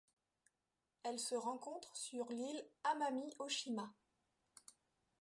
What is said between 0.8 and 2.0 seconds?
Elle se rencontre